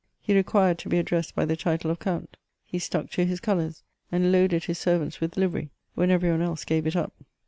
He 0.19 0.35
required 0.35 0.79
to 0.79 0.89
be 0.89 0.97
addressed 0.97 1.35
by 1.35 1.45
the 1.45 1.55
title 1.55 1.91
of 1.91 1.99
count; 1.99 2.35
he 2.65 2.79
stuck 2.79 3.11
to 3.11 3.23
his 3.23 3.39
colours, 3.39 3.83
and 4.11 4.23
k>aded 4.33 4.63
his 4.63 4.79
servants 4.79 5.21
with 5.21 5.37
livery 5.37 5.69
when 5.93 6.09
every 6.09 6.31
one 6.31 6.41
else 6.41 6.65
gave 6.65 6.87
it 6.87 6.95
up. 6.95 7.13